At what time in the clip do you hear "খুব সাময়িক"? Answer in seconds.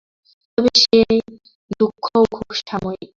2.33-3.09